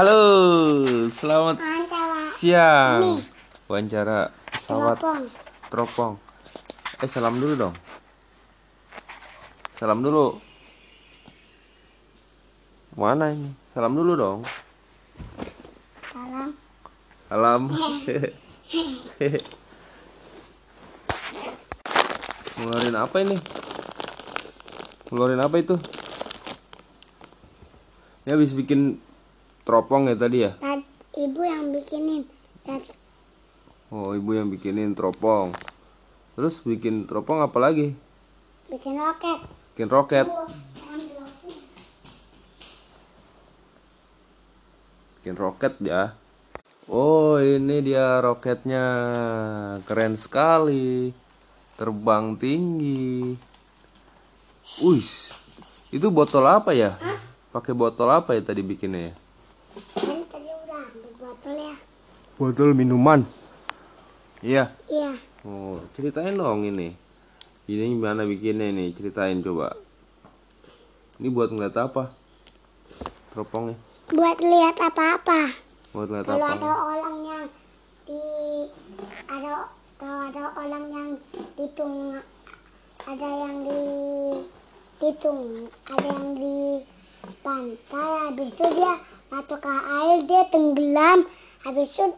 Halo, 0.00 0.24
selamat 1.12 1.60
Antara 1.60 2.24
siang. 2.32 3.04
Ini. 3.04 3.20
Wawancara 3.68 4.32
pesawat 4.48 4.96
teropong. 4.96 5.28
teropong. 5.68 6.16
Eh, 7.04 7.08
salam 7.12 7.36
dulu 7.36 7.52
dong. 7.52 7.76
Salam 9.76 10.00
dulu. 10.00 10.40
Mana 12.96 13.28
ini? 13.28 13.52
Salam 13.76 13.92
dulu 13.92 14.16
dong. 14.16 14.40
Salam. 16.08 16.56
Salam. 17.28 17.68
Ngeluarin 22.56 22.96
apa 22.96 23.16
ini? 23.20 23.36
Ngeluarin 25.12 25.44
apa 25.44 25.60
itu? 25.60 25.76
Ini 28.24 28.32
habis 28.32 28.56
bikin 28.56 29.09
teropong 29.70 30.10
ya 30.10 30.18
tadi 30.18 30.38
ya? 30.42 30.58
Ibu 31.14 31.40
yang 31.46 31.70
bikinin. 31.70 32.26
Oh, 33.94 34.18
ibu 34.18 34.34
yang 34.34 34.50
bikinin 34.50 34.98
teropong. 34.98 35.54
Terus 36.34 36.58
bikin 36.66 37.06
teropong 37.06 37.38
apa 37.38 37.54
lagi? 37.62 37.94
bikin 38.70 38.94
roket. 38.98 39.38
Bikin 39.74 39.88
roket. 39.90 40.26
Bikin 45.18 45.34
roket 45.38 45.74
ya. 45.82 46.14
Oh, 46.90 47.38
ini 47.38 47.78
dia 47.82 48.18
roketnya. 48.18 48.84
Keren 49.86 50.14
sekali. 50.18 51.14
Terbang 51.78 52.34
tinggi. 52.38 53.38
Wih. 54.82 55.10
Itu 55.90 56.10
botol 56.14 56.46
apa 56.46 56.74
ya? 56.74 56.94
Pakai 57.50 57.74
botol 57.74 58.10
apa 58.14 58.38
ya 58.38 58.42
tadi 58.46 58.62
bikinnya 58.62 59.10
ya? 59.10 59.14
Kan 59.98 60.22
tadi 60.30 60.46
udah 60.46 60.78
ambil 60.86 61.12
botol 61.18 61.54
ya. 61.58 61.76
Botol 62.40 62.72
minuman. 62.72 63.20
Iya. 64.40 64.72
Iya. 64.88 65.12
Oh, 65.44 65.76
ceritain 65.92 66.32
dong 66.32 66.64
ini. 66.64 66.96
Ini 67.68 67.92
gimana 67.92 68.24
bikinnya 68.24 68.72
nih? 68.72 68.96
Ceritain 68.96 69.44
coba. 69.44 69.76
Ini 71.20 71.28
buat 71.28 71.52
ngeliat 71.52 71.76
apa? 71.76 72.08
Teropongnya. 73.28 73.76
Buat 74.08 74.40
lihat 74.40 74.72
apa-apa. 74.80 75.52
Buat 75.92 76.08
ngeliat 76.08 76.26
Kalau 76.32 76.48
apa? 76.48 76.56
ada 76.56 76.72
orang 76.80 77.16
yang 77.28 77.44
di 78.08 78.24
ada 79.28 79.52
kalau 80.00 80.20
ada 80.32 80.44
orang 80.56 80.84
yang 80.88 81.10
ditung 81.60 82.16
ada 83.04 83.28
yang 83.28 83.56
di 83.68 83.82
ditung 84.96 85.68
ada 85.92 86.08
yang 86.08 86.40
di 86.40 86.88
pantai 87.44 88.10
habis 88.24 88.48
itu 88.56 88.64
dia 88.80 88.96
masuk 89.28 89.60
ke 89.60 89.74
air 90.00 90.18
dia 90.24 90.42
tenggelam 90.48 91.28
habis 91.68 91.92
itu 91.92 92.16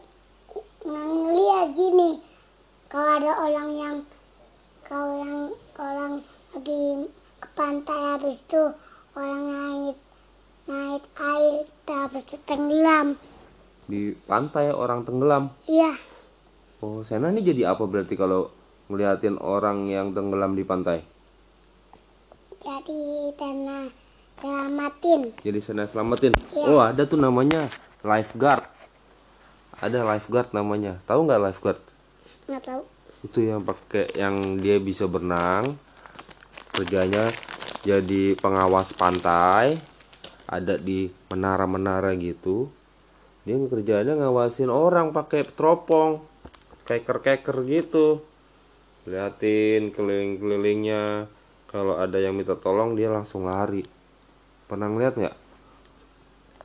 ngeliat 0.83 1.67
gini 1.71 2.19
kalau 2.87 3.09
ada 3.17 3.31
orang 3.39 3.69
yang 3.73 3.95
kalau 4.83 5.11
yang 5.17 5.35
orang 5.79 6.13
lagi 6.51 6.83
ke 7.39 7.47
pantai 7.55 7.99
habis 8.13 8.37
itu 8.37 8.63
orang 9.15 9.43
naik 9.47 9.97
naik 10.63 11.03
air 11.17 11.55
habis 11.87 12.23
itu 12.23 12.37
tenggelam 12.43 13.15
Di 13.83 14.15
pantai 14.23 14.71
orang 14.71 15.03
tenggelam. 15.03 15.51
iya 15.67 15.91
Oh, 16.79 16.99
Sena 16.99 17.31
ini 17.31 17.39
jadi 17.39 17.71
apa 17.71 17.87
berarti 17.87 18.19
kalau 18.19 18.51
ngeliatin 18.87 19.39
orang 19.39 19.87
yang 19.87 20.11
tenggelam 20.11 20.51
di 20.51 20.63
pantai? 20.63 20.99
jadi 22.59 22.99
tanah 23.35 23.87
selamatin 24.39 25.21
Jadi 25.39 25.59
Sena 25.59 25.83
selamatin. 25.83 26.31
Iya. 26.51 26.65
Oh, 26.67 26.79
ada 26.79 27.03
tuh 27.03 27.19
namanya 27.19 27.67
lifeguard. 28.03 28.63
Ada 29.81 30.05
lifeguard 30.05 30.53
namanya. 30.53 30.99
Tahu 31.07 31.25
nggak 31.25 31.43
lifeguard? 31.49 31.81
nggak 32.47 32.63
tahu. 32.63 32.83
Itu 33.23 33.39
yang 33.39 33.63
pakai 33.63 34.11
yang 34.19 34.59
dia 34.59 34.77
bisa 34.83 35.07
berenang 35.07 35.79
kerjanya 36.73 37.29
jadi 37.85 38.33
pengawas 38.41 38.91
pantai 38.97 39.77
ada 40.49 40.75
di 40.75 41.07
menara-menara 41.31 42.11
gitu. 42.19 42.67
Dia 43.43 43.59
kerjanya 43.59 44.15
ngawasin 44.15 44.71
orang 44.71 45.11
pakai 45.11 45.47
teropong 45.47 46.23
keker-keker 46.83 47.57
gitu. 47.67 48.23
Liatin 49.07 49.91
keliling-kelilingnya. 49.91 51.27
Kalau 51.67 51.97
ada 51.97 52.21
yang 52.21 52.37
minta 52.37 52.55
tolong 52.55 52.95
dia 52.95 53.09
langsung 53.11 53.49
lari. 53.49 53.83
Pernah 54.69 54.87
ngeliat 54.87 55.13
nggak 55.19 55.35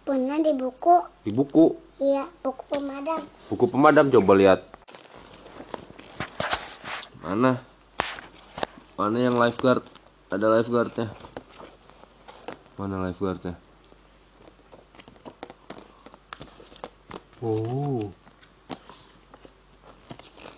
pernah 0.08 0.40
di 0.40 0.56
buku. 0.56 0.96
Di 1.20 1.28
buku? 1.28 1.76
Iya 2.00 2.24
buku 2.40 2.64
pemadam. 2.72 3.20
Buku 3.52 3.64
pemadam 3.68 4.08
coba 4.08 4.32
lihat. 4.40 4.60
Mana? 7.20 7.60
Mana 8.96 9.16
yang 9.20 9.36
lifeguard? 9.36 9.84
Ada 10.32 10.48
lifeguardnya. 10.48 11.12
Mana 12.80 13.04
lifeguardnya? 13.04 13.60
Oh. 17.44 18.08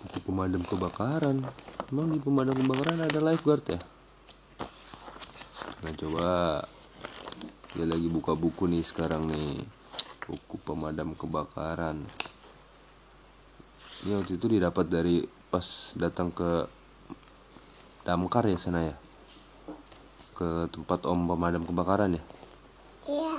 Buku 0.07 0.19
pemadam 0.31 0.63
kebakaran. 0.63 1.43
Emang 1.91 2.07
di 2.07 2.23
pemadam 2.23 2.55
kebakaran 2.55 3.03
ada 3.03 3.19
lifeguard 3.19 3.67
ya? 3.67 3.79
Nah 5.83 5.91
coba 5.99 6.25
dia 7.71 7.87
lagi 7.87 8.11
buka 8.11 8.35
buku 8.35 8.67
nih 8.67 8.83
sekarang 8.83 9.31
nih. 9.31 9.63
Buku 10.27 10.59
pemadam 10.59 11.15
kebakaran. 11.15 12.03
Ini 14.03 14.11
waktu 14.19 14.35
itu 14.35 14.45
didapat 14.51 14.91
dari 14.91 15.23
pas 15.47 15.95
datang 15.95 16.35
ke 16.35 16.67
damkar 18.03 18.43
ya 18.49 18.59
sana 18.59 18.91
ya? 18.91 18.95
Ke 20.35 20.67
tempat 20.67 21.07
om 21.07 21.31
pemadam 21.31 21.63
kebakaran 21.63 22.19
ya? 22.19 22.23
Iya. 23.07 23.35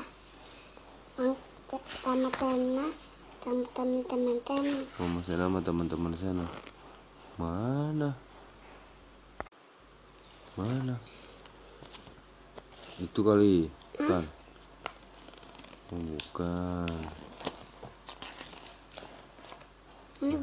Sama 1.12 1.34
sama 1.76 2.28
teman-teman 3.76 4.36
tanah 4.44 4.80
om 5.00 5.12
sana 5.24 5.44
sama 5.44 5.58
teman-teman 5.60 6.12
sana? 6.16 6.46
Mana? 7.36 8.10
Mana? 10.56 10.96
Itu 13.00 13.24
kali 13.24 13.81
bukan 13.96 14.24
oh, 15.92 16.00
bukan 16.00 16.88
ini 20.22 20.36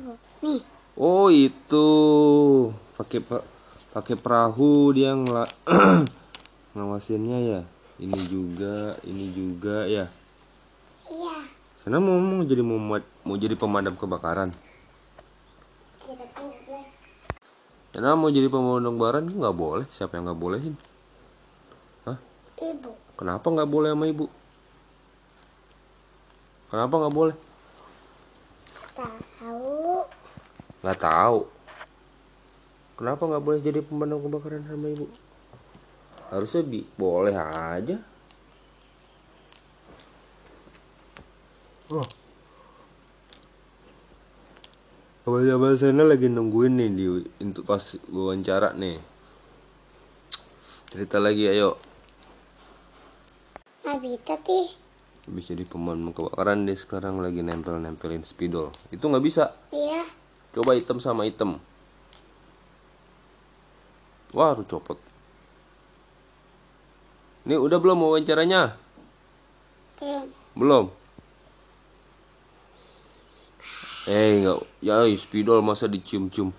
nih 0.44 0.62
Oh 1.00 1.32
itu 1.32 1.88
pakai 3.00 3.24
pa- 3.24 3.48
pakai 3.96 4.20
perahu 4.20 4.92
dia 4.92 5.16
ngela 5.16 5.48
ngawasinnya 6.76 7.40
ya. 7.40 7.62
Ini 8.04 8.20
juga, 8.28 9.00
ini 9.08 9.32
juga 9.32 9.88
ya. 9.88 10.12
iya 11.08 11.36
Sana 11.80 12.04
mau 12.04 12.20
mau 12.20 12.44
jadi 12.44 12.60
mau, 12.60 12.76
mau 13.00 13.36
jadi 13.40 13.56
pemadam 13.56 13.96
kebakaran. 13.96 14.52
Sana 17.96 18.20
mau 18.20 18.28
jadi 18.28 18.52
pemadam 18.52 19.00
kebakaran 19.00 19.24
nggak 19.32 19.56
boleh. 19.56 19.88
Siapa 19.96 20.20
yang 20.20 20.28
nggak 20.28 20.40
bolehin? 20.44 20.76
Hah? 22.04 22.20
ibu 22.60 22.92
Kenapa 23.20 23.52
nggak 23.52 23.68
boleh 23.68 23.92
sama 23.92 24.08
ibu? 24.08 24.32
Kenapa 26.72 26.94
nggak 27.04 27.16
boleh? 27.20 27.36
tahu 28.96 30.08
Nggak 30.80 31.00
tahu. 31.04 31.40
Kenapa 32.96 33.22
nggak 33.28 33.44
boleh 33.44 33.60
jadi 33.60 33.84
pemadam 33.84 34.24
kebakaran 34.24 34.64
sama 34.64 34.88
ibu? 34.88 35.12
Harusnya 36.32 36.64
bi 36.64 36.88
boleh 36.96 37.36
aja. 37.36 38.00
Oh. 41.92 42.08
Abang-abang 45.28 45.76
sana 45.76 46.08
lagi 46.08 46.32
nungguin 46.32 46.80
nih 46.80 46.90
di 46.96 47.06
untuk 47.44 47.68
pas 47.68 48.00
wawancara 48.08 48.72
nih. 48.80 48.96
Cerita 50.88 51.20
lagi 51.20 51.52
ayo. 51.52 51.89
Nggak 53.90 54.06
bisa 54.06 54.38
sih 54.46 54.68
Habis 55.26 55.50
jadi 55.50 55.66
pemadam 55.66 56.14
kebakaran 56.14 56.70
dia 56.70 56.78
sekarang 56.78 57.22
lagi 57.22 57.46
nempel-nempelin 57.46 58.26
spidol. 58.26 58.74
Itu 58.90 59.10
nggak 59.10 59.22
bisa. 59.22 59.54
iya 59.70 60.02
Coba 60.54 60.74
hitam 60.74 60.98
sama 60.98 61.30
hitam. 61.30 61.62
Wah, 64.34 64.54
harus 64.54 64.66
copot. 64.66 64.98
Ini 67.46 67.58
udah 67.58 67.78
belum 67.78 68.10
wawancaranya? 68.10 68.74
belum 70.02 70.26
Belum. 70.58 70.86
Eh, 74.10 74.42
enggak. 74.42 74.66
Ya, 74.82 75.06
spidol 75.14 75.62
masa 75.62 75.86
dicium-cium. 75.86 76.50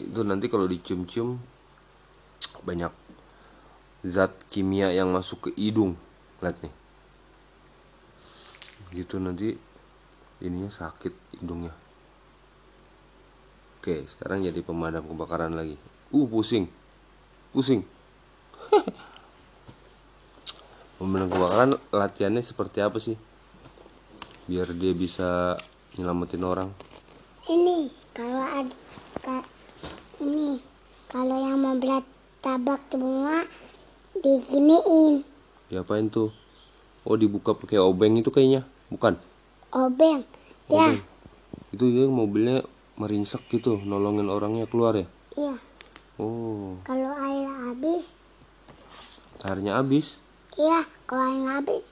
Itu 0.00 0.20
nanti 0.24 0.48
kalau 0.48 0.64
dicium-cium 0.64 1.36
banyak 2.64 2.92
zat 4.08 4.32
kimia 4.48 4.92
yang 4.96 5.12
masuk 5.12 5.48
ke 5.48 5.50
hidung. 5.60 6.07
Lihat 6.38 6.56
nih. 6.62 6.74
gitu 8.88 9.20
nanti 9.20 9.52
ininya 10.40 10.72
sakit 10.72 11.12
hidungnya. 11.36 11.76
Oke 13.78 14.08
sekarang 14.08 14.40
jadi 14.48 14.64
pemadam 14.64 15.04
kebakaran 15.04 15.52
lagi. 15.52 15.76
Uh 16.08 16.24
pusing. 16.24 16.72
Pusing. 17.52 17.84
Pemadam 20.98 21.28
kebakaran 21.28 21.76
latihannya 21.92 22.40
seperti 22.40 22.80
apa 22.80 22.96
sih? 22.96 23.14
Biar 24.48 24.72
dia 24.72 24.96
bisa 24.96 25.60
nyelamatin 26.00 26.42
orang. 26.48 26.72
Ini 27.44 27.92
kalau 28.16 28.40
ada 28.40 28.76
ka- 29.20 29.50
ini. 30.24 30.64
Kalau 31.08 31.36
yang 31.40 31.60
mau 31.60 31.76
berat 31.76 32.04
tabak 32.44 32.84
semua 32.88 33.44
diginiin 34.16 35.27
diapain 35.68 36.08
tuh 36.08 36.32
oh 37.04 37.16
dibuka 37.16 37.56
pakai 37.56 37.80
obeng 37.80 38.16
itu 38.20 38.28
kayaknya 38.28 38.64
bukan 38.92 39.16
obeng. 39.72 40.24
Ya, 40.68 40.92
Obeng. 40.92 41.00
itu 41.72 41.84
dia 41.88 42.06
mobilnya 42.08 42.58
merinsek 43.00 43.44
gitu 43.48 43.80
nolongin 43.80 44.28
orangnya 44.28 44.68
keluar 44.68 44.96
ya 44.96 45.06
iya. 45.36 45.56
oh 46.20 46.76
Kalau 46.84 47.12
air 47.16 47.48
habis, 47.68 48.16
airnya 49.44 49.80
habis 49.80 50.20
iya. 50.58 50.82
Kalau 51.08 51.24
air 51.24 51.48
habis, 51.56 51.86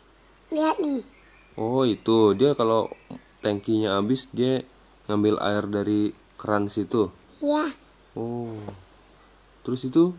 lihat 0.52 0.76
nih. 0.76 1.00
Oh 1.56 1.88
itu 1.88 2.36
dia 2.36 2.52
kalau 2.52 2.92
tangkinya 3.40 3.96
habis 3.96 4.28
dia 4.28 4.60
ngambil 5.08 5.40
air 5.40 5.64
dari 5.64 6.12
keran 6.36 6.68
situ. 6.68 7.08
Iya. 7.40 7.72
Oh. 8.12 8.60
Terus 9.64 9.88
itu? 9.88 10.12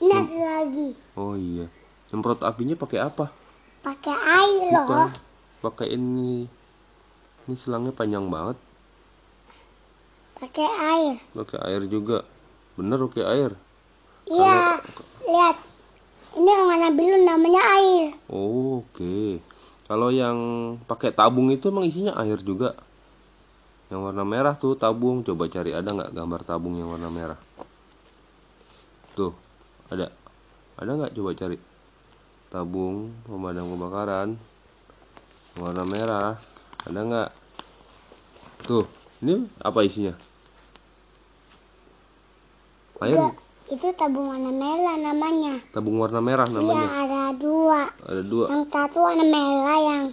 Ada 0.00 0.24
lagi. 0.24 0.96
Oh 1.20 1.36
iya. 1.36 1.68
Nyemprot 2.12 2.40
apinya 2.44 2.76
pakai 2.76 3.00
apa? 3.00 3.32
Pakai 3.84 4.16
air 4.16 4.64
loh. 4.72 5.08
Pakai 5.64 5.92
ini. 5.92 6.48
Ini 7.44 7.54
selangnya 7.56 7.92
panjang 7.92 8.28
banget. 8.28 8.56
Pakai 10.40 10.68
air. 10.68 11.14
Pakai 11.32 11.58
air 11.68 11.82
juga. 11.88 12.24
Bener 12.76 13.00
pakai 13.08 13.24
air. 13.24 13.50
Iya. 14.28 14.80
Lihat. 15.24 15.56
Ini 16.34 16.50
yang 16.50 16.66
warna 16.66 16.88
biru 16.90 17.16
namanya 17.22 17.62
air. 17.78 18.04
Oh, 18.26 18.82
Oke. 18.82 19.38
Kalau 19.84 20.08
yang 20.08 20.36
pakai 20.88 21.12
tabung 21.12 21.52
itu 21.52 21.68
emang 21.68 21.84
isinya 21.84 22.16
air 22.16 22.40
juga. 22.40 22.72
Yang 23.92 24.00
warna 24.00 24.24
merah 24.24 24.54
tuh 24.56 24.72
tabung. 24.74 25.20
Coba 25.20 25.44
cari 25.52 25.76
ada 25.76 25.92
nggak 25.92 26.16
gambar 26.16 26.40
tabung 26.40 26.74
yang 26.74 26.88
warna 26.88 27.12
merah? 27.12 27.38
Tuh, 29.12 29.36
ada. 29.92 30.08
Ada 30.80 30.90
nggak 30.90 31.12
coba 31.14 31.30
cari? 31.36 31.73
Tabung 32.54 33.10
pemadam 33.26 33.66
kebakaran 33.74 34.38
warna 35.58 35.82
merah. 35.82 36.38
Ada 36.86 37.00
nggak? 37.02 37.30
Tuh, 38.62 38.86
ini 39.26 39.50
apa 39.58 39.82
isinya? 39.82 40.14
Air. 43.02 43.34
Itu 43.66 43.90
tabung 43.98 44.30
warna 44.30 44.54
merah 44.54 44.94
namanya. 45.02 45.58
Tabung 45.74 45.98
warna 45.98 46.22
merah 46.22 46.46
Iya, 46.46 46.54
namanya. 46.62 46.88
ada 46.94 47.22
dua. 47.34 47.90
Ada 48.06 48.22
dua. 48.22 48.46
Yang 48.46 48.64
satu 48.70 48.98
warna 49.02 49.24
merah, 49.26 49.78
yang 49.82 50.04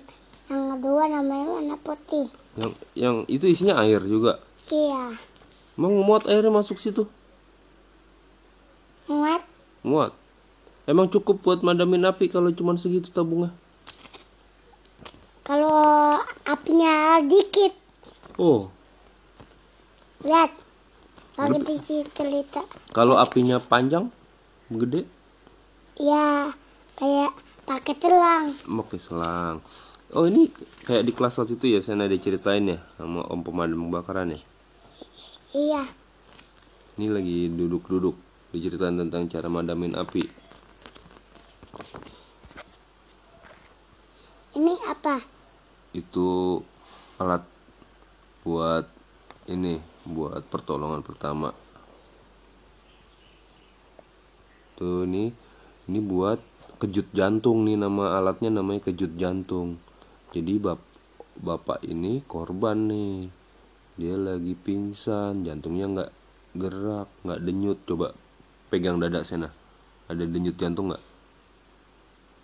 yang 0.49 0.63
kedua 0.73 1.03
namanya 1.13 1.45
warna 1.61 1.75
putih. 1.77 2.25
Yang 2.57 2.71
yang 2.97 3.15
itu 3.29 3.45
isinya 3.53 3.77
air 3.85 4.01
juga. 4.01 4.41
Iya. 4.73 5.13
Emang 5.77 5.93
muat 6.01 6.25
airnya 6.25 6.49
masuk 6.49 6.81
situ? 6.81 7.05
Muat 9.05 9.45
Muat. 9.85 10.17
Emang 10.91 11.07
cukup 11.07 11.39
buat 11.39 11.59
madamin 11.63 12.03
api 12.03 12.27
kalau 12.27 12.51
cuma 12.51 12.75
segitu 12.75 13.07
tabungnya? 13.09 13.55
kalau 15.41 16.15
apinya 16.45 17.19
dikit. 17.19 17.73
Oh, 18.35 18.67
Lihat. 20.21 20.51
Lagi 21.33 21.59
di 21.65 21.75
cerita. 22.05 22.61
kalau 22.91 23.17
apinya 23.17 23.57
panjang, 23.57 24.11
gede, 24.69 25.07
Ya, 25.97 26.51
kayak 26.93 27.33
pakai 27.63 27.95
telang. 27.97 28.53
pakai 28.61 28.99
selang. 28.99 29.63
Oh 30.11 30.27
ini 30.27 30.51
kayak 30.83 31.07
di 31.07 31.11
kelas 31.11 31.39
waktu 31.39 31.55
itu 31.55 31.65
ya, 31.71 31.79
saya 31.79 31.97
ada 31.97 32.15
ceritain 32.15 32.67
ya 32.67 32.79
sama 32.95 33.25
om 33.25 33.41
pemadam 33.41 33.87
kebakaran 33.87 34.35
ya. 34.35 34.39
Iya. 35.51 35.83
Ini 36.95 37.07
lagi 37.09 37.49
duduk-duduk 37.49 38.13
diceritain 38.51 38.99
tentang 38.99 39.25
cara 39.25 39.47
madamin 39.47 39.95
api. 39.95 40.21
Ini 44.51 44.73
apa? 44.83 45.23
Itu 45.95 46.59
alat 47.15 47.47
buat 48.43 48.83
ini, 49.47 49.79
buat 50.03 50.43
pertolongan 50.51 50.99
pertama. 50.99 51.55
Tuh 54.75 55.07
nih, 55.07 55.31
ini 55.87 55.99
buat 56.03 56.43
kejut 56.81 57.13
jantung 57.15 57.63
nih 57.63 57.77
nama 57.79 58.19
alatnya 58.19 58.49
namanya 58.49 58.91
kejut 58.91 59.15
jantung. 59.15 59.79
Jadi 60.35 60.57
bap 60.57 60.81
bapak 61.39 61.85
ini 61.87 62.25
korban 62.25 62.89
nih. 62.89 63.29
Dia 63.95 64.17
lagi 64.17 64.57
pingsan, 64.57 65.45
jantungnya 65.45 65.85
nggak 65.87 66.11
gerak, 66.57 67.07
nggak 67.23 67.39
denyut. 67.45 67.79
Coba 67.87 68.11
pegang 68.73 68.97
dada 68.97 69.23
sana. 69.23 69.53
Ada 70.09 70.27
denyut 70.27 70.57
jantung 70.59 70.91
nggak? 70.91 71.10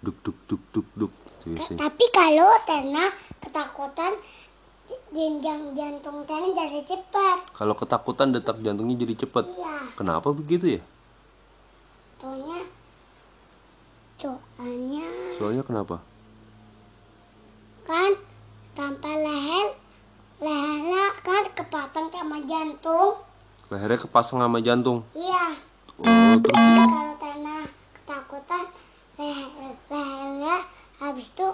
Duk 0.02 0.18
duk 0.22 0.38
duk 0.46 0.62
duk 0.74 0.88
duk. 0.94 1.12
Gitu 1.42 1.56
biasanya. 1.58 1.80
Tapi 1.80 2.06
kalau 2.12 2.50
Tena 2.68 3.06
ketakutan 3.40 4.14
jenjang 5.12 5.76
jantung 5.76 6.24
Tena 6.24 6.48
jadi 6.54 6.82
cepat. 6.84 7.52
Kalau 7.56 7.74
ketakutan 7.76 8.32
detak 8.32 8.60
jantungnya 8.62 8.96
jadi 9.00 9.16
cepet. 9.26 9.46
Iya. 9.48 9.78
Kenapa 9.96 10.32
begitu 10.32 10.80
ya? 10.80 10.82
Soalnya 12.18 12.60
soalnya 14.18 15.08
Soalnya 15.38 15.64
kenapa? 15.64 15.98
kan 17.88 18.12
tanpa 18.76 19.08
leher 19.08 19.68
lehernya 20.44 21.04
kan 21.24 21.44
kepapang 21.56 22.12
sama 22.12 22.44
jantung. 22.44 23.16
Lehernya 23.72 23.96
kepasang 23.96 24.44
sama 24.44 24.60
jantung. 24.60 25.08
Iya. 25.16 25.56
Oh, 25.98 26.36
terus 26.44 26.58
Jadi 26.60 26.84
kalau 26.92 27.16
Tena 27.16 27.58
ketakutan 27.96 28.64
leher 29.16 29.72
lehernya 29.88 30.56
habis 31.18 31.34
itu 31.34 31.50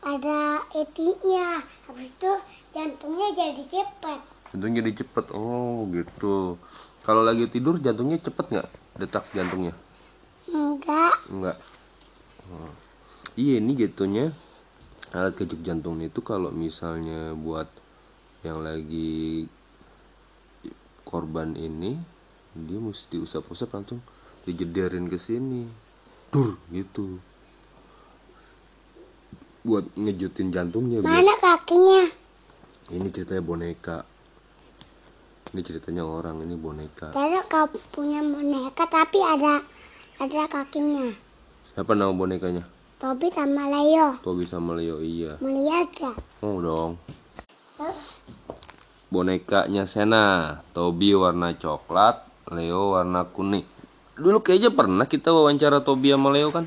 ada 0.00 0.64
etinya 0.72 1.60
habis 1.84 2.08
itu 2.08 2.32
jantungnya 2.72 3.28
jadi 3.36 3.60
cepat 3.68 4.24
jantungnya 4.48 4.80
jadi 4.88 5.04
cepet. 5.04 5.36
Oh, 5.36 5.84
gitu. 5.92 6.56
Kalau 7.04 7.20
lagi 7.20 7.44
tidur 7.52 7.76
jantungnya 7.76 8.16
cepet 8.16 8.56
nggak? 8.56 8.68
Detak 8.96 9.28
jantungnya? 9.36 9.76
enggak 10.48 11.12
Enggak. 11.28 11.60
Oh. 12.48 12.72
Iya, 13.36 13.60
ini 13.60 13.76
jatuhnya 13.76 14.32
alat 15.12 15.36
kejut 15.36 15.60
jantung 15.60 16.00
itu 16.00 16.24
kalau 16.24 16.48
misalnya 16.48 17.36
buat 17.36 17.68
yang 18.48 18.64
lagi 18.64 19.44
korban 21.04 21.52
ini 21.52 22.00
dia 22.56 22.80
mesti 22.80 23.20
usap-usap 23.20 23.76
langsung 23.76 24.00
dijederin 24.48 25.04
ke 25.04 25.20
sini. 25.20 25.68
Dur 26.32 26.56
gitu. 26.72 27.20
Buat 29.62 29.94
ngejutin 29.94 30.50
jantungnya 30.50 30.98
biar 30.98 31.22
mana 31.22 31.34
kakinya 31.38 32.02
Ini 32.90 33.08
ceritanya 33.14 33.42
boneka. 33.46 34.02
Ini 35.54 35.60
ceritanya 35.62 36.02
orang, 36.02 36.42
ini 36.42 36.58
boneka. 36.58 37.14
Tera 37.14 37.40
kau 37.46 37.70
punya 37.94 38.18
boneka 38.26 38.90
tapi 38.90 39.22
ada 39.22 39.62
ada 40.18 40.42
kakinya 40.50 41.14
Siapa 41.72 41.94
nama 41.94 42.10
bonekanya? 42.10 42.66
Tobi 42.98 43.30
sama 43.34 43.66
Leo 43.70 44.18
Tobi 44.22 44.44
sama 44.46 44.78
Leo, 44.78 44.98
iya. 45.02 45.38
melihat 45.38 45.90
ya 45.98 46.12
Oh 46.42 46.58
dong. 46.58 46.98
Bonekanya 49.12 49.86
Sena. 49.86 50.58
Tobi 50.74 51.14
warna 51.14 51.54
coklat, 51.54 52.26
Leo 52.50 52.98
warna 52.98 53.26
kuning. 53.30 53.66
Dulu 54.18 54.42
kayaknya 54.42 54.74
pernah 54.74 55.06
kita 55.06 55.30
wawancara 55.30 55.82
Tobi 55.86 56.10
sama 56.10 56.34
Leo 56.34 56.50
kan? 56.50 56.66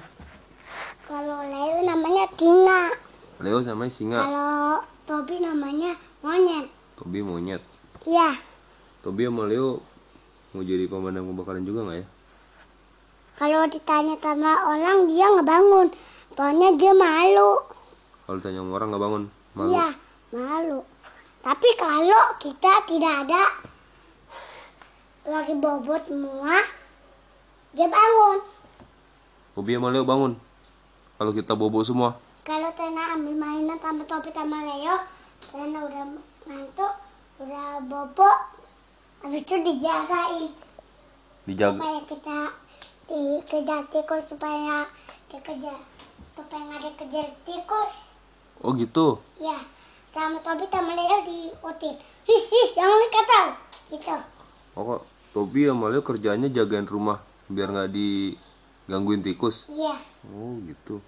Kalau 2.35 2.91
Leo 3.39 3.59
namanya 3.63 3.91
singa, 3.91 4.19
kalau 4.19 4.83
Tobi 5.07 5.39
namanya 5.43 5.95
monyet. 6.23 6.67
Tobi 6.99 7.19
monyet. 7.23 7.61
iya. 8.07 8.31
Tobi 9.03 9.27
sama 9.27 9.47
Leo 9.47 9.79
mau 10.55 10.63
jadi 10.63 10.87
pemadam 10.87 11.27
kebakaran 11.31 11.63
juga 11.67 11.83
nggak 11.83 11.99
ya? 11.99 12.07
kalau 13.35 13.67
ditanya 13.67 14.15
sama 14.23 14.71
orang 14.71 15.11
dia 15.11 15.27
nggak 15.27 15.43
bangun 15.43 15.87
soalnya 16.35 16.69
dia 16.79 16.93
malu. 16.95 17.51
Kalau 18.25 18.39
tanya 18.39 18.63
sama 18.63 18.71
orang 18.79 18.87
nggak 18.91 19.03
bangun, 19.03 19.23
malu. 19.55 19.69
iya 19.75 19.87
malu. 20.31 20.79
Tapi 21.43 21.69
kalau 21.77 22.23
kita 22.41 22.73
tidak 22.89 23.13
ada 23.27 23.43
lagi 25.27 25.53
bobot 25.59 26.01
semua 26.07 26.55
dia 27.75 27.87
bangun. 27.91 28.39
Tobi 29.55 29.75
sama 29.75 29.91
Leo 29.91 30.07
bangun. 30.07 30.35
Kalau 31.15 31.31
kita 31.31 31.55
bobo 31.55 31.79
semua, 31.79 32.19
kalau 32.45 32.69
Tena 32.77 33.17
ambil 33.17 33.33
mainan 33.33 33.81
sama 33.81 34.05
Topi 34.05 34.29
sama 34.29 34.61
Leo, 34.61 34.95
Tena 35.49 35.81
udah 35.81 36.05
ngantuk, 36.45 36.93
udah 37.41 37.81
bobo, 37.81 38.29
habis 39.25 39.41
itu 39.41 39.57
dijagain 39.65 40.53
Dijaga. 41.49 41.81
supaya 41.81 41.99
kita 42.05 42.39
dikejar 43.09 43.81
tikus 43.89 44.23
supaya 44.29 44.85
dikejar 45.25 45.77
supaya 46.37 46.61
nggak 46.69 46.81
dikejar 46.85 47.27
tikus. 47.41 48.13
Oh 48.61 48.77
gitu. 48.77 49.17
Ya, 49.41 49.57
sama 50.13 50.37
Topi 50.45 50.69
sama 50.69 50.93
Leo 50.93 51.17
diutin. 51.25 51.97
His, 52.29 52.45
his, 52.45 52.77
jangan 52.77 53.01
dikata. 53.09 53.41
Gitu. 53.89 54.17
Oh, 54.77 54.81
kok 54.85 55.01
Tobi 55.33 55.65
sama 55.65 55.89
Leo 55.89 56.05
kerjanya 56.05 56.45
jagain 56.53 56.85
rumah 56.85 57.25
biar 57.49 57.73
nggak 57.73 57.89
digangguin 57.89 59.25
tikus. 59.25 59.65
Iya, 59.65 59.97
Oh 60.29 60.61
gitu. 60.61 61.01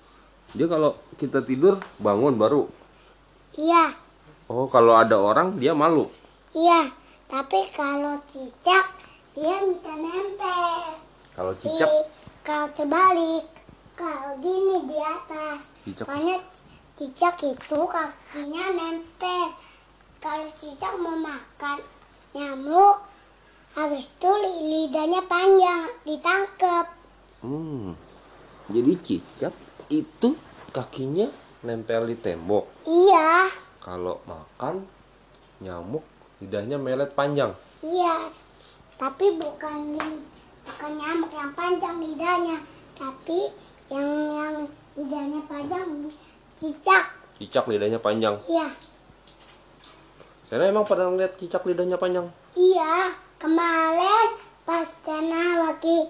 Dia 0.55 0.67
kalau 0.67 0.95
kita 1.15 1.43
tidur 1.43 1.75
bangun 1.97 2.35
baru. 2.35 2.67
iya, 3.57 3.91
Oh 4.47 4.71
kalau 4.71 4.95
ada 4.95 5.19
orang 5.19 5.59
dia 5.59 5.75
malu. 5.75 6.07
iya. 6.53 6.87
Tapi 7.27 7.59
kalau 7.75 8.15
cicak, 8.31 8.87
dia 9.35 9.59
bisa 9.59 9.93
nempel. 9.99 10.95
Kalau 11.35 11.51
Di, 11.51 11.67
cicak, 11.67 11.91
kalau 12.39 12.71
terbalik, 12.71 13.43
kalau 13.99 14.39
gini 14.39 14.87
di 14.87 14.95
atas. 14.95 15.59
Cicak. 15.83 16.07
Soalnya 16.07 16.39
cicak 16.95 17.35
itu 17.43 17.79
kakinya 17.83 18.65
nempel. 18.71 19.51
Kalau 20.23 20.47
cicak 20.55 20.95
mau 20.95 21.19
makan 21.19 21.83
nyamuk, 22.31 23.03
habis 23.75 24.07
itu 24.07 24.31
li- 24.39 24.63
lidahnya 24.87 25.27
panjang, 25.27 25.91
ditangkep. 26.07 26.85
hmm, 27.43 27.91
jadi 28.71 28.93
cicak 29.03 29.51
itu 29.89 30.35
kakinya 30.71 31.27
nempel 31.63 32.07
di 32.07 32.15
tembok. 32.15 32.67
Iya, 32.83 33.47
Kalau 33.81 34.19
makan 34.27 34.83
nyamuk 35.63 36.03
lidahnya 36.37 36.77
melet 36.77 37.11
panjang. 37.15 37.55
iya. 37.81 38.29
Tapi 38.97 39.37
bukan 39.37 39.93
bukan 40.65 40.91
nyamuk 40.97 41.29
yang 41.29 41.53
panjang 41.53 42.01
lidahnya, 42.01 42.57
tapi 42.97 43.53
yang 43.93 44.09
yang 44.33 44.55
lidahnya 44.97 45.41
panjang 45.45 46.09
cicak. 46.57 47.05
Cicak 47.37 47.69
lidahnya 47.69 48.01
panjang. 48.01 48.41
Iya. 48.49 48.73
Saya 50.49 50.71
emang 50.71 50.87
pernah 50.89 51.13
lihat 51.13 51.37
cicak 51.37 51.61
lidahnya 51.61 52.01
panjang. 52.01 52.25
Iya, 52.57 53.13
kemarin 53.37 54.27
pas 54.65 54.89
Tana 55.05 55.69
lagi 55.69 56.09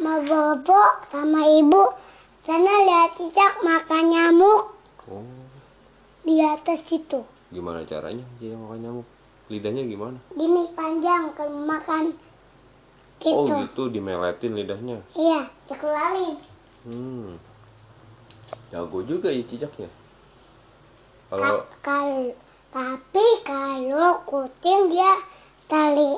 mau 0.00 0.24
bobo 0.24 0.82
sama 1.12 1.44
ibu, 1.44 1.92
Tana 2.48 2.74
lihat 2.88 3.12
cicak 3.12 3.60
makan 3.60 4.08
nyamuk 4.08 4.72
Oh, 5.08 5.20
di 6.24 6.40
atas 6.40 6.80
situ. 6.80 7.20
gimana 7.52 7.84
caranya 7.84 8.24
dia 8.40 8.56
makan 8.56 8.80
nyamuk? 8.80 9.06
Lidahnya 9.52 9.84
gimana? 9.84 10.16
Gini 10.32 10.64
panjang 10.72 11.28
kalau 11.36 11.52
makan 11.52 12.16
Oh 13.28 13.44
gitu. 13.44 13.52
gitu 13.52 13.82
dimeletin 13.92 14.56
lidahnya. 14.56 14.96
Iya, 15.12 15.44
dikeluarin. 15.68 16.40
Hmm. 16.88 17.36
Jago 18.72 19.04
juga 19.04 19.28
ya 19.28 19.44
cicaknya. 19.44 19.92
Kalau 21.28 21.68
Kalau 21.84 22.32
tapi 22.72 23.26
kalau 23.44 24.24
kucing 24.24 24.88
dia 24.88 25.20
tali 25.68 26.16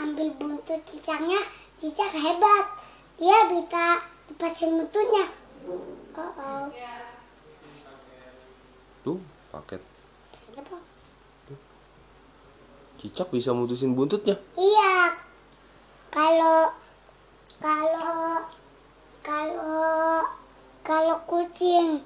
ambil 0.00 0.28
buntut 0.34 0.82
cicaknya, 0.82 1.38
cicak 1.78 2.10
hebat. 2.10 2.79
Dia 3.20 3.38
bisa 3.52 4.00
lepasin 4.32 4.80
buntutnya. 4.80 5.26
Oh, 6.16 6.32
oh. 6.40 6.64
tuh 9.00 9.16
paket 9.48 9.80
Apa? 10.56 10.76
cicak 13.00 13.28
bisa 13.32 13.52
mutusin 13.56 13.96
buntutnya. 13.96 14.36
Iya. 14.56 15.16
Kalau 16.12 16.72
kalau 17.60 18.44
kalau 19.24 20.24
kalau 20.84 21.16
kucing 21.28 22.00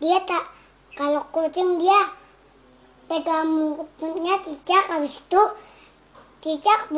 dia 0.00 0.18
tak 0.24 0.48
kalau 0.96 1.24
kucing 1.32 1.80
dia 1.80 2.00
pegang 3.08 3.48
mulutnya 3.48 4.36
cicak 4.44 4.84
habis 4.90 5.24
itu 5.24 5.42
cicak 6.44 6.92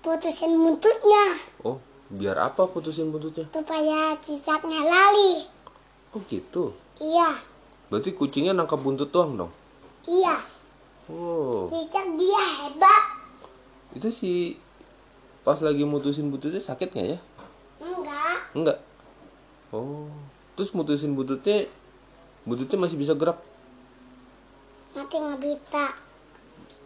putusin 0.00 0.52
buntutnya 0.56 1.24
Oh, 1.60 1.76
biar 2.14 2.36
apa 2.38 2.66
putusin 2.66 3.10
buntutnya? 3.10 3.50
supaya 3.50 4.14
cicaknya 4.18 4.80
lari. 4.80 5.44
Oh 6.14 6.22
gitu. 6.24 6.70
Iya, 6.96 7.34
Berarti 7.90 8.14
kucingnya 8.14 8.54
nangkap 8.54 8.78
buntut 8.78 9.10
doang 9.10 9.34
dong. 9.34 9.52
iya. 10.06 10.38
Oh, 11.04 11.68
Cicak 11.68 12.06
dia 12.16 12.44
hebat. 12.64 13.04
itu 13.92 14.08
si 14.08 14.32
pas 15.44 15.60
lagi 15.60 15.84
mutusin 15.84 16.32
buntutnya 16.32 16.58
sakit 16.58 16.88
nggak 16.90 17.08
ya? 17.12 17.18
Enggak. 17.78 18.36
Enggak. 18.56 18.78
Oh, 19.68 20.08
terus 20.56 20.72
mutusin 20.72 21.12
buntutnya, 21.12 21.68
buntutnya 22.42 22.78
masih 22.80 22.96
bisa 22.96 23.12
gerak. 23.12 23.36
Mati 24.94 25.16
nggak 25.18 25.42
bisa. 25.42 25.84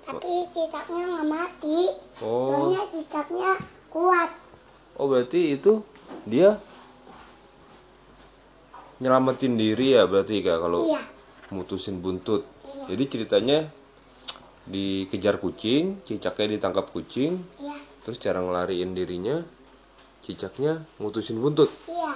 Tapi 0.02 0.32
cicaknya 0.50 1.04
nggak 1.04 1.28
mati. 1.28 1.78
Oh, 2.18 2.48
Soalnya 2.50 2.82
cicaknya 2.90 3.50
kuat. 3.86 4.30
Oh 4.98 5.06
berarti 5.06 5.54
itu 5.54 5.80
dia 6.26 6.58
nyelamatin 8.98 9.54
diri 9.54 9.94
ya 9.94 10.10
berarti 10.10 10.42
kak 10.42 10.58
kalau 10.58 10.82
Iya, 10.82 11.02
mutusin 11.54 12.02
buntut. 12.02 12.42
Iya. 12.66 12.84
Jadi 12.94 13.04
ceritanya 13.06 13.58
dikejar 14.68 15.38
kucing, 15.40 16.02
cicaknya 16.04 16.58
ditangkap 16.58 16.90
kucing, 16.92 17.40
iya, 17.62 17.78
terus 18.04 18.18
cara 18.20 18.42
ngelariin 18.42 18.92
dirinya, 18.92 19.40
cicaknya 20.20 20.82
mutusin 21.00 21.38
buntut. 21.38 21.70
iya. 21.88 22.12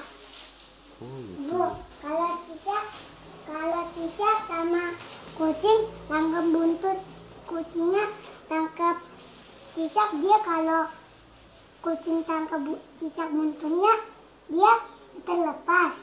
Oh, 1.02 1.18
gitu. 1.22 1.54
Bu, 1.54 1.62
kalau 2.02 2.30
cicak, 2.46 2.84
kalau 3.46 3.82
cicak 3.94 4.36
sama 4.46 4.84
kucing 5.32 5.80
tangkap 6.06 6.46
buntut 6.50 6.98
kucingnya 7.48 8.04
tangkap 8.46 8.96
cicak 9.74 10.10
dia 10.20 10.38
kalau 10.44 10.82
kucing 11.82 12.22
tangkap 12.22 12.62
bu- 12.62 12.78
cicak 12.96 13.28
buntutnya 13.28 13.94
dia 14.46 14.72
terlepas. 15.20 15.94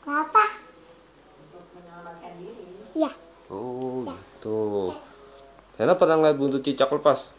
Kenapa? 0.00 0.44
Iya, 2.90 3.10
Oh, 3.46 4.02
gitu. 4.02 4.90
Hena 5.76 5.94
pernah 5.94 6.16
ngeliat 6.18 6.36
buntut 6.36 6.64
cicak 6.64 6.88
lepas? 6.88 7.30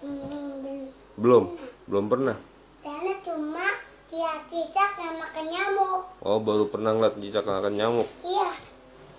hmm, 0.00 0.60
belum. 0.60 0.80
Belum, 1.16 1.44
belum 1.88 2.04
pernah. 2.06 2.36
Karena 2.80 3.14
cuma 3.20 3.66
ya 4.10 4.32
cicak 4.46 4.90
yang 4.96 5.16
makan 5.16 5.46
nyamuk. 5.48 6.02
Oh, 6.20 6.38
baru 6.38 6.68
pernah 6.68 6.92
ngeliat 6.92 7.16
cicak 7.16 7.42
makan 7.42 7.74
nyamuk. 7.74 8.08
Iya. 8.22 8.48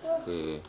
Oke. 0.05 0.61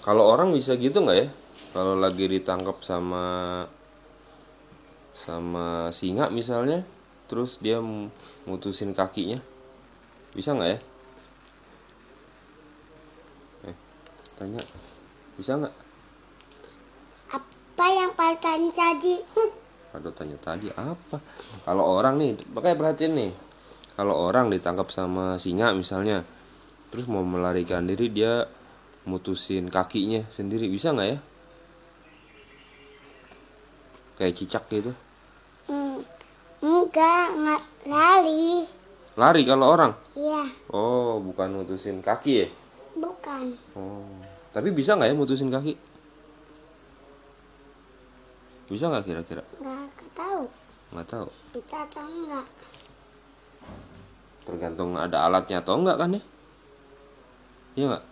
Kalau 0.00 0.24
orang 0.24 0.54
bisa 0.54 0.72
gitu 0.74 1.02
nggak 1.02 1.18
ya? 1.18 1.28
Kalau 1.68 1.94
lagi 2.00 2.24
ditangkap 2.24 2.80
sama 2.80 3.24
sama 5.12 5.92
singa 5.92 6.32
misalnya, 6.32 6.86
terus 7.28 7.60
dia 7.60 7.82
mutusin 8.48 8.96
kakinya, 8.96 9.36
bisa 10.32 10.54
nggak 10.56 10.70
ya? 10.72 10.78
Eh, 13.68 13.76
tanya, 14.38 14.62
bisa 15.36 15.58
nggak? 15.60 15.74
Apa 17.36 17.86
yang 17.92 18.10
paling 18.16 18.40
tadi 18.40 18.68
tadi? 18.72 19.14
Hmm, 19.36 19.50
Aduh 19.98 20.14
tanya 20.14 20.38
tadi 20.40 20.72
apa? 20.72 21.20
Kalau 21.66 21.84
orang 21.84 22.16
nih, 22.16 22.32
makanya 22.54 22.76
perhatiin 22.80 23.12
nih. 23.12 23.32
Kalau 23.98 24.14
orang 24.14 24.48
ditangkap 24.48 24.88
sama 24.94 25.36
singa 25.36 25.74
misalnya, 25.74 26.22
terus 26.88 27.10
mau 27.10 27.26
melarikan 27.26 27.84
diri 27.84 28.08
dia 28.08 28.46
mutusin 29.04 29.66
kakinya 29.68 30.24
sendiri 30.30 30.70
bisa 30.70 30.94
nggak 30.94 31.08
ya? 31.12 31.18
Kayak 34.18 34.34
cicak 34.34 34.64
gitu. 34.68 34.90
Hmm, 35.70 36.02
enggak, 36.58 37.26
enggak 37.38 37.62
lari. 37.86 38.66
Lari 39.14 39.42
kalau 39.46 39.66
orang. 39.74 39.92
Iya, 40.14 40.42
Oh, 40.70 41.22
bukan 41.22 41.54
mutusin 41.54 42.02
kaki 42.02 42.32
ya? 42.42 42.48
bukan. 42.98 43.54
Oh, 43.78 44.02
tapi 44.50 44.74
bisa 44.74 44.98
nggak 44.98 45.10
ya 45.10 45.14
mutusin 45.14 45.54
kaki? 45.54 45.78
Bisa 48.66 48.90
nggak 48.90 49.06
kira-kira? 49.06 49.42
Enggak 49.62 50.10
tahu. 50.18 50.42
Nggak 50.90 51.06
tahu. 51.06 51.28
Kita 51.54 51.86
atau 51.86 52.02
enggak. 52.02 52.46
Tergantung 54.42 54.98
ada 54.98 55.30
alatnya 55.30 55.62
atau 55.62 55.78
enggak 55.78 55.94
kan 55.94 56.10
ya? 56.18 56.22
Iya 57.78 57.84
nggak? 57.86 58.04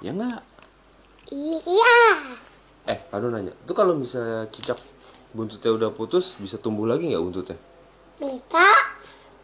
Ya 0.00 0.10
nggak? 0.16 0.42
Iya. 1.32 1.96
Eh, 2.86 2.98
aduh 3.10 3.30
nanya. 3.30 3.52
Itu 3.66 3.74
kalau 3.74 3.98
misalnya 3.98 4.46
cicak 4.50 4.78
buntutnya 5.36 5.70
udah 5.76 5.90
putus 5.92 6.32
bisa 6.40 6.56
tumbuh 6.56 6.88
lagi 6.88 7.12
nggak 7.12 7.20
buntutnya 7.20 7.58
bisa 8.16 8.68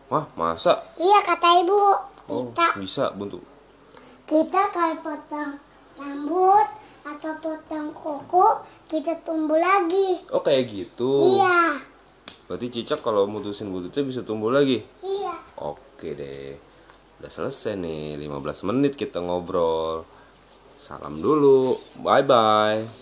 wah 0.08 0.24
masa 0.40 0.80
iya 0.96 1.20
kata 1.20 1.48
ibu 1.60 1.80
oh 2.32 2.48
bisa 2.48 2.66
bisa 2.80 3.04
buntut 3.12 3.44
kita 4.24 4.72
kalau 4.72 4.96
potong 5.04 5.60
rambut 6.00 6.68
atau 7.04 7.32
potong 7.44 7.92
kuku 7.92 8.46
kita 8.88 9.20
tumbuh 9.20 9.60
lagi 9.60 10.24
oh 10.32 10.40
kayak 10.40 10.72
gitu 10.72 11.36
iya 11.36 11.76
berarti 12.48 12.72
cicak 12.72 13.04
kalau 13.04 13.28
mutusin 13.28 13.68
buntutnya 13.68 14.08
bisa 14.08 14.20
tumbuh 14.24 14.48
lagi 14.48 14.80
iya 15.04 15.36
Oke 15.62 16.18
deh. 16.18 16.58
Udah 17.22 17.30
selesai 17.30 17.78
nih 17.78 18.18
15 18.18 18.66
menit 18.66 18.98
kita 18.98 19.22
ngobrol. 19.22 20.02
Salam 20.74 21.22
dulu. 21.22 21.78
Bye 22.02 22.26
bye. 22.26 23.01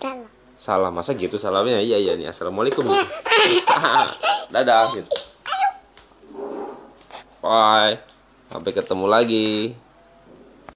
Salah 0.00 0.28
Salam 0.54 0.92
masa 0.96 1.12
gitu 1.12 1.36
salamnya? 1.36 1.82
Iya 1.82 1.98
iya 2.00 2.12
nih. 2.16 2.30
Assalamualaikum. 2.30 2.88
Dadah 4.54 4.88
gitu. 4.96 5.10
Bye. 7.44 8.00
Sampai 8.48 8.72
ketemu 8.72 9.06
lagi. 9.10 9.76